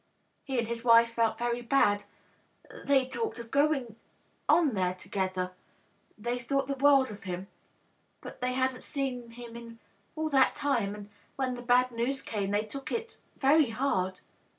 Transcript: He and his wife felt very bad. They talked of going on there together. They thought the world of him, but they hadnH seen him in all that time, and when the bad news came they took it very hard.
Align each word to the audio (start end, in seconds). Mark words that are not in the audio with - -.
He 0.43 0.57
and 0.57 0.67
his 0.67 0.83
wife 0.83 1.11
felt 1.13 1.37
very 1.37 1.61
bad. 1.61 2.05
They 2.85 3.05
talked 3.07 3.37
of 3.37 3.51
going 3.51 3.97
on 4.49 4.73
there 4.73 4.95
together. 4.95 5.51
They 6.17 6.39
thought 6.39 6.65
the 6.65 6.73
world 6.73 7.11
of 7.11 7.25
him, 7.25 7.45
but 8.19 8.41
they 8.41 8.53
hadnH 8.53 8.81
seen 8.81 9.29
him 9.29 9.55
in 9.55 9.77
all 10.15 10.29
that 10.29 10.55
time, 10.55 10.95
and 10.95 11.11
when 11.35 11.53
the 11.53 11.61
bad 11.61 11.91
news 11.91 12.23
came 12.23 12.49
they 12.49 12.63
took 12.65 12.91
it 12.91 13.19
very 13.35 13.69
hard. 13.69 14.21